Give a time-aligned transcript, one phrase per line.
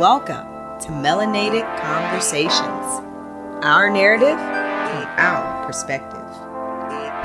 [0.00, 0.48] Welcome
[0.80, 3.04] to Melanated Conversations,
[3.62, 6.24] our narrative from our perspective.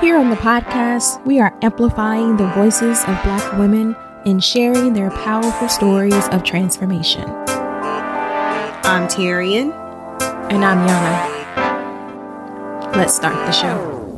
[0.02, 5.10] Here on the podcast, we are amplifying the voices of Black women and sharing their
[5.10, 7.24] powerful stories of transformation.
[8.84, 9.72] I'm Tyrian.
[10.52, 11.32] And I'm Yana.
[12.94, 14.15] Let's start the show.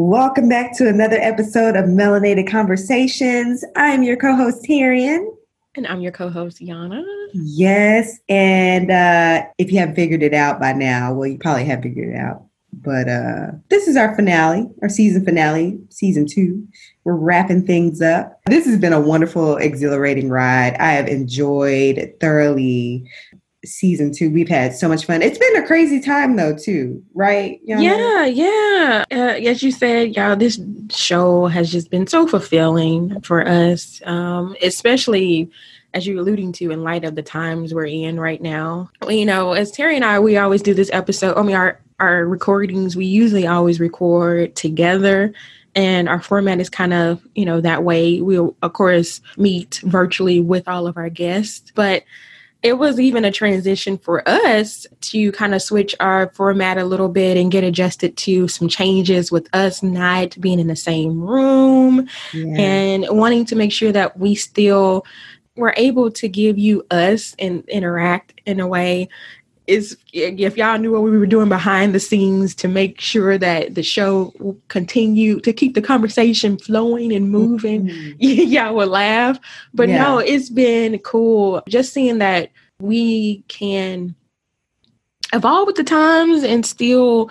[0.00, 3.64] Welcome back to another episode of Melanated Conversations.
[3.74, 5.28] I'm your co host, Tyrian.
[5.74, 7.02] And I'm your co host, Yana.
[7.34, 8.20] Yes.
[8.28, 12.14] And uh, if you haven't figured it out by now, well, you probably have figured
[12.14, 12.44] it out.
[12.72, 16.64] But uh, this is our finale, our season finale, season two.
[17.02, 18.40] We're wrapping things up.
[18.46, 20.74] This has been a wonderful, exhilarating ride.
[20.74, 23.10] I have enjoyed thoroughly
[23.64, 24.30] season two.
[24.30, 25.22] We've had so much fun.
[25.22, 27.60] It's been a crazy time though, too, right?
[27.64, 29.04] Yeah, yeah.
[29.10, 34.56] Uh, as you said, y'all, this show has just been so fulfilling for us, um,
[34.62, 35.50] especially
[35.94, 38.90] as you're alluding to in light of the times we're in right now.
[39.08, 41.36] You know, as Terry and I, we always do this episode.
[41.36, 45.34] I mean, our our recordings, we usually always record together
[45.74, 50.40] and our format is kind of you know that way we'll of course meet virtually
[50.40, 52.04] with all of our guests but
[52.62, 57.08] it was even a transition for us to kind of switch our format a little
[57.08, 62.08] bit and get adjusted to some changes with us not being in the same room
[62.32, 62.58] yeah.
[62.58, 65.04] and wanting to make sure that we still
[65.56, 69.08] were able to give you us and interact in a way
[69.68, 73.74] is if y'all knew what we were doing behind the scenes to make sure that
[73.74, 78.16] the show will continue to keep the conversation flowing and moving, mm-hmm.
[78.18, 79.38] y'all would laugh.
[79.74, 80.02] But yeah.
[80.02, 84.14] no, it's been cool just seeing that we can
[85.34, 87.30] evolve with the times and still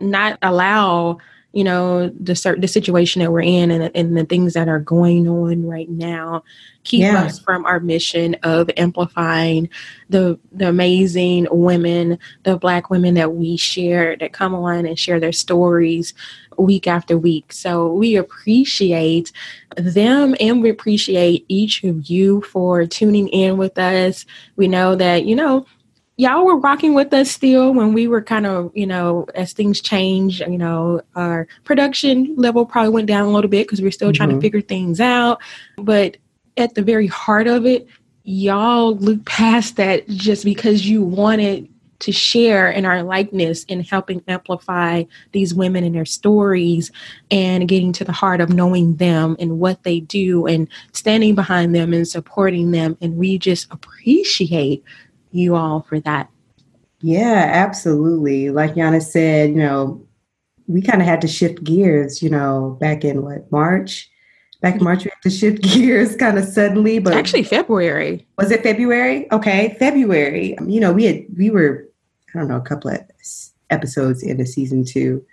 [0.00, 1.18] not allow
[1.52, 4.78] you know the certain the situation that we're in and, and the things that are
[4.78, 6.42] going on right now
[6.84, 7.22] keep yeah.
[7.22, 9.68] us from our mission of amplifying
[10.10, 15.18] the the amazing women the black women that we share that come on and share
[15.18, 16.12] their stories
[16.58, 19.32] week after week so we appreciate
[19.76, 24.26] them and we appreciate each of you for tuning in with us
[24.56, 25.64] we know that you know
[26.18, 29.80] y'all were rocking with us still when we were kind of, you know, as things
[29.80, 34.08] change, you know, our production level probably went down a little bit because we're still
[34.08, 34.16] mm-hmm.
[34.16, 34.42] trying to mm-hmm.
[34.42, 35.40] figure things out.
[35.76, 36.16] But
[36.56, 37.86] at the very heart of it,
[38.24, 41.68] y'all look past that just because you wanted
[42.00, 46.90] to share in our likeness in helping amplify these women and their stories
[47.30, 51.74] and getting to the heart of knowing them and what they do and standing behind
[51.74, 52.96] them and supporting them.
[53.00, 54.84] And we just appreciate
[55.30, 56.30] you all for that.
[57.00, 58.50] Yeah, absolutely.
[58.50, 60.04] Like Yana said, you know,
[60.66, 64.10] we kind of had to shift gears, you know, back in what, March?
[64.60, 68.26] Back in March, we had to shift gears kind of suddenly, but actually February.
[68.36, 69.30] Was it February?
[69.32, 70.56] Okay, February.
[70.66, 71.88] You know, we had we were,
[72.34, 73.00] I don't know, a couple of
[73.70, 75.24] episodes into season two.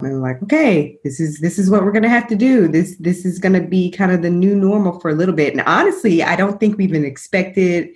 [0.00, 2.66] And we're like, okay, this is this is what we're gonna have to do.
[2.66, 5.52] This this is gonna be kind of the new normal for a little bit.
[5.52, 7.90] And honestly, I don't think we've been expected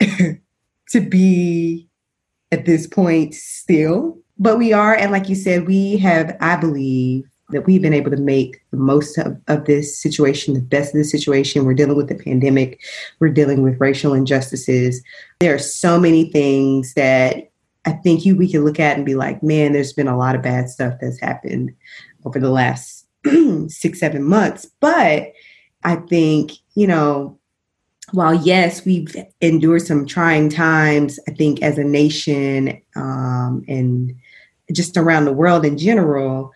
[0.92, 1.88] to be
[2.50, 4.94] at this point still, but we are.
[4.94, 8.76] And like you said, we have, I believe, that we've been able to make the
[8.76, 11.64] most of, of this situation, the best of the situation.
[11.64, 12.80] We're dealing with the pandemic,
[13.20, 15.02] we're dealing with racial injustices.
[15.40, 17.50] There are so many things that
[17.84, 20.34] I think you we can look at and be like, man, there's been a lot
[20.34, 21.74] of bad stuff that's happened
[22.24, 23.06] over the last
[23.68, 24.66] six, seven months.
[24.80, 25.32] But
[25.84, 27.38] I think, you know,
[28.12, 34.14] while yes, we've endured some trying times, I think as a nation um, and
[34.72, 36.52] just around the world in general,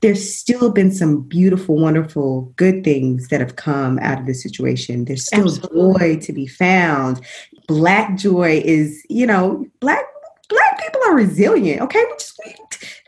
[0.00, 5.04] there's still been some beautiful, wonderful, good things that have come out of this situation.
[5.06, 6.16] There's still Absolutely.
[6.16, 7.24] joy to be found.
[7.68, 10.04] Black joy is, you know, black
[10.50, 11.80] black people are resilient.
[11.80, 12.54] Okay, we just we,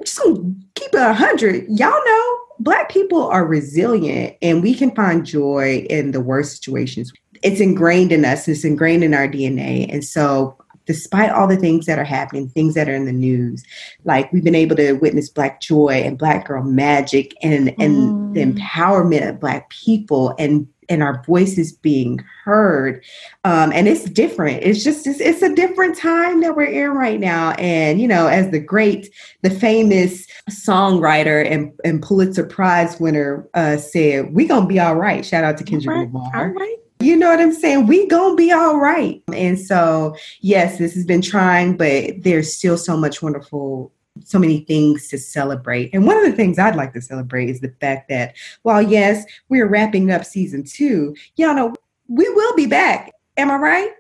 [0.05, 1.67] just gonna keep it a hundred.
[1.69, 7.13] Y'all know black people are resilient, and we can find joy in the worst situations
[7.47, 9.87] it's ingrained in us, it's ingrained in our DNA.
[9.93, 13.65] And so despite all the things that are happening, things that are in the news,
[14.05, 18.35] like we've been able to witness Black joy and Black girl magic and, and mm.
[18.35, 23.03] the empowerment of Black people and and our voices being heard.
[23.43, 24.63] Um, and it's different.
[24.63, 27.51] It's just, it's, it's, a different time that we're in right now.
[27.55, 29.11] And, you know, as the great,
[29.43, 34.95] the famous songwriter and, and Pulitzer Prize winner uh, said, we going to be all
[34.95, 35.27] right.
[35.27, 36.07] Shout out to Kendrick right.
[36.07, 36.31] Lamar.
[36.37, 36.77] All right.
[37.01, 37.87] You know what I'm saying?
[37.87, 39.23] We gonna be all right.
[39.33, 43.93] And so, yes, this has been trying, but there's still so much wonderful
[44.25, 45.91] so many things to celebrate.
[45.93, 49.25] And one of the things I'd like to celebrate is the fact that while yes,
[49.49, 51.75] we're wrapping up season two, y'all know
[52.09, 53.13] we will be back.
[53.37, 53.91] Am I right?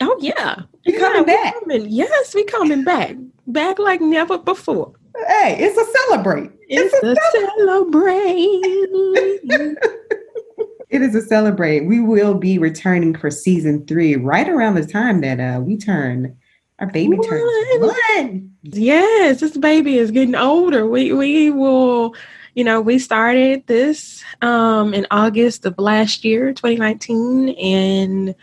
[0.00, 1.54] Oh yeah, we yeah, coming back.
[1.60, 3.14] Coming, yes, we coming back,
[3.46, 4.92] back like never before.
[5.28, 6.50] Hey, it's a celebrate.
[6.68, 7.16] It's, it's a, a
[7.58, 9.94] celebrate.
[10.88, 11.86] it is a celebrate.
[11.86, 16.36] We will be returning for season three right around the time that uh, we turn
[16.78, 17.42] our baby turns
[17.78, 18.52] one.
[18.62, 20.86] Yes, this baby is getting older.
[20.86, 22.14] We we will,
[22.54, 28.34] you know, we started this um in August of last year, 2019, and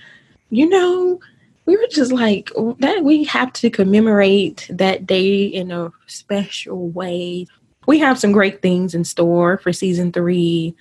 [0.49, 1.19] you know,
[1.65, 7.47] we were just like that we have to commemorate that day in a special way
[7.91, 10.73] we have some great things in store for season three.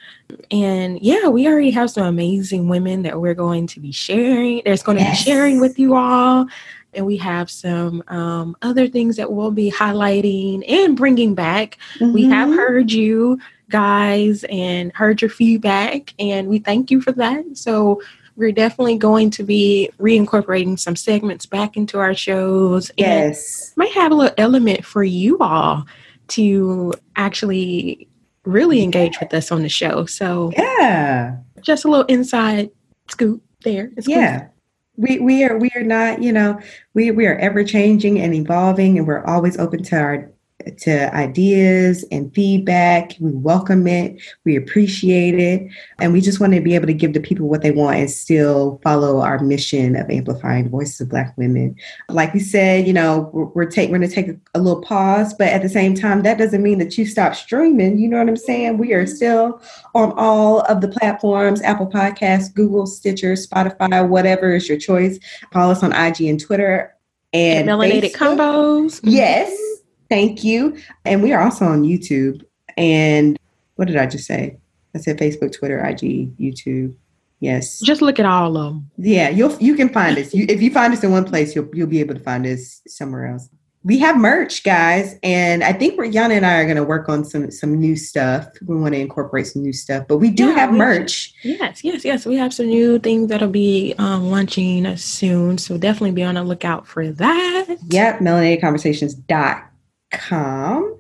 [0.53, 4.63] And yeah, we already have some amazing women that we're going to be sharing.
[4.65, 5.25] There's going to yes.
[5.25, 6.47] be sharing with you all.
[6.95, 11.79] And we have some um, other things that we'll be highlighting and bringing back.
[11.95, 12.13] Mm-hmm.
[12.13, 12.59] We have mm-hmm.
[12.59, 13.41] heard you
[13.71, 17.45] guys and heard your feedback, and we thank you for that.
[17.57, 18.03] So
[18.37, 22.93] we're definitely going to be reincorporating some segments back into our shows.
[22.97, 23.73] Yes.
[23.75, 25.87] might have a little element for you all
[26.31, 28.09] to actually
[28.45, 30.07] really engage with us on the show.
[30.07, 32.71] So yeah, just a little inside
[33.09, 33.91] scoop there.
[33.97, 34.41] It's yeah.
[34.41, 34.49] Cool.
[34.97, 36.61] We, we are we are not you know
[36.93, 40.31] we we are ever changing and evolving and we're always open to our
[40.79, 43.13] to ideas and feedback.
[43.21, 44.21] We welcome it.
[44.45, 45.71] We appreciate it.
[45.99, 48.11] And we just want to be able to give the people what they want and
[48.11, 51.77] still follow our mission of amplifying voices of Black women.
[52.09, 54.83] Like we said, you know, we're, we're, take, we're going to take a, a, little
[54.83, 57.99] pause, but at the same time, that doesn't mean that you stop streaming.
[57.99, 58.79] You know what I'm saying?
[58.79, 59.63] We are still
[59.95, 65.19] on all of the platforms Apple Podcasts, Google, Stitcher, Spotify, whatever is your choice.
[65.53, 66.95] Follow us on IG and Twitter.
[67.33, 68.37] And, and melanated Facebook.
[68.37, 69.01] convos.
[69.05, 69.70] Yes
[70.11, 70.77] Thank you.
[71.07, 72.45] And we are also on YouTube.
[72.77, 73.39] And
[73.77, 74.59] what did I just say?
[74.95, 76.95] I said Facebook, Twitter, IG, YouTube.
[77.39, 77.81] Yes.
[77.81, 78.91] Just look at all of them.
[78.99, 80.35] Yeah, you'll you can find us.
[80.35, 82.83] You, if you find us in one place, you'll you'll be able to find us
[82.87, 83.49] somewhere else.
[83.83, 87.25] We have merch, guys, and I think Yana and I are going to work on
[87.25, 88.47] some some new stuff.
[88.67, 91.33] We want to incorporate some new stuff, but we do yeah, have merch.
[91.43, 92.27] Yes, yes, yes.
[92.27, 96.45] We have some new things that'll be um, launching soon, so definitely be on the
[96.45, 97.79] lookout for that.
[97.89, 99.70] Yep, melanatedconversations.com
[100.11, 100.97] com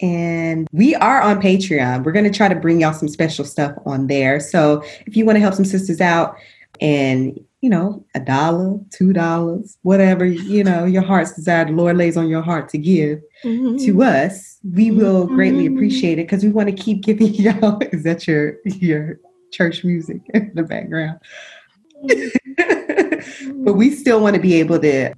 [0.00, 2.04] and we are on Patreon.
[2.04, 4.40] We're going to try to bring y'all some special stuff on there.
[4.40, 6.36] So if you want to help some sisters out
[6.80, 11.96] and, you know, a dollar, two dollars, whatever, you know, your heart's desire, the Lord
[11.96, 13.76] lays on your heart to give mm-hmm.
[13.84, 15.34] to us, we will mm-hmm.
[15.36, 17.78] greatly appreciate it because we want to keep giving y'all.
[17.92, 19.20] Is that your your
[19.52, 21.20] church music in the background?
[22.04, 23.64] Mm-hmm.
[23.64, 25.14] but we still want to be able to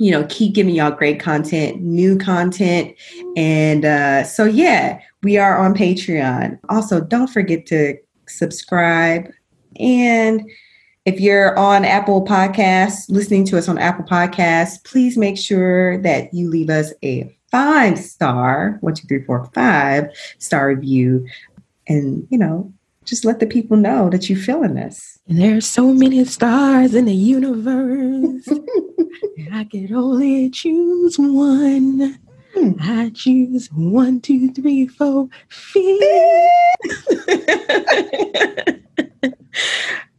[0.00, 2.96] you know, keep giving y'all great content, new content.
[3.36, 6.58] And uh, so, yeah, we are on Patreon.
[6.70, 9.30] Also, don't forget to subscribe.
[9.78, 10.50] And
[11.04, 16.32] if you're on Apple Podcasts, listening to us on Apple Podcasts, please make sure that
[16.32, 20.08] you leave us a five star, one, two, three, four, five
[20.38, 21.26] star review.
[21.88, 22.72] And, you know,
[23.04, 25.18] just let the people know that you're feeling this.
[25.26, 28.48] There's so many stars in the universe.
[29.52, 32.18] I could only choose one.
[32.54, 32.72] Hmm.
[32.80, 35.84] I choose one, two, three, four, five.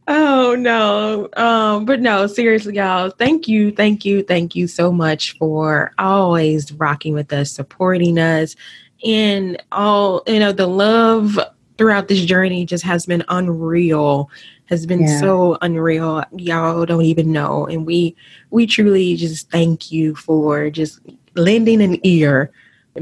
[0.08, 1.28] oh no.
[1.36, 6.72] Um, but no, seriously, y'all, thank you, thank you, thank you so much for always
[6.72, 8.56] rocking with us, supporting us,
[9.04, 11.38] and all you know, the love
[11.82, 14.30] throughout this journey just has been unreal
[14.66, 15.18] has been yeah.
[15.18, 16.22] so unreal.
[16.36, 18.14] Y'all don't even know and we
[18.50, 21.00] we truly just thank you for just
[21.34, 22.52] lending an ear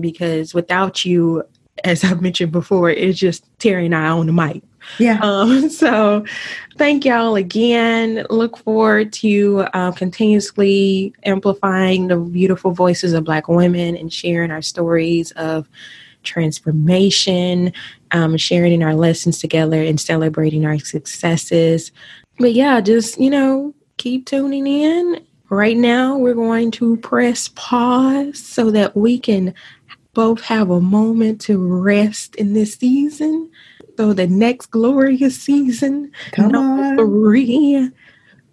[0.00, 1.42] because without you
[1.84, 4.62] as i've mentioned before it's just terry and i on the mic.
[4.98, 5.20] Yeah.
[5.22, 6.24] Um, so
[6.78, 8.24] thank y'all again.
[8.30, 14.62] Look forward to uh, continuously amplifying the beautiful voices of black women and sharing our
[14.62, 15.68] stories of
[16.22, 17.72] transformation,
[18.12, 21.92] um, sharing our lessons together and celebrating our successes.
[22.38, 25.24] But yeah, just, you know, keep tuning in.
[25.50, 29.52] Right now, we're going to press pause so that we can
[30.14, 33.50] both have a moment to rest in this season.
[33.96, 37.90] So the next glorious season, Come number three,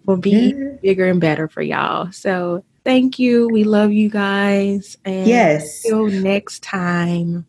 [0.06, 0.76] will be yeah.
[0.82, 2.10] bigger and better for y'all.
[2.12, 3.48] So thank you.
[3.48, 4.96] We love you guys.
[5.04, 5.84] And yes.
[5.84, 7.46] Until next time.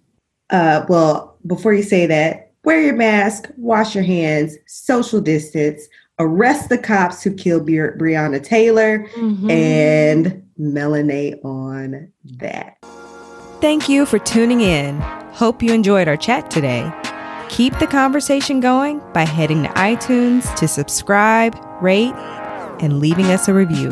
[0.50, 5.88] Uh, well, before you say that, wear your mask, wash your hands, social distance,
[6.20, 9.50] arrest the cops who killed Bre- Breonna Taylor, mm-hmm.
[9.50, 12.78] and melanate on that.
[13.62, 15.00] Thank you for tuning in.
[15.34, 16.92] Hope you enjoyed our chat today.
[17.50, 22.14] Keep the conversation going by heading to iTunes to subscribe, rate,
[22.82, 23.92] and leaving us a review.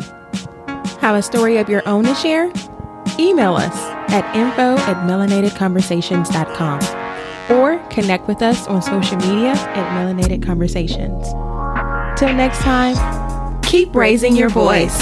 [1.00, 2.52] Have a story of your own to share?
[3.18, 3.74] Email us
[4.10, 6.80] at info at melanatedconversations.com
[7.56, 11.28] or connect with us on social media at Melanated Conversations.
[12.18, 14.98] Till next time, keep raising your voice.